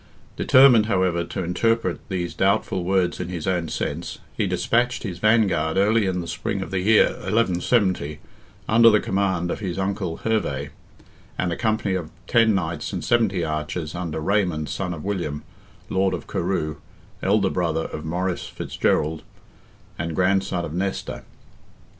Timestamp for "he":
4.35-4.47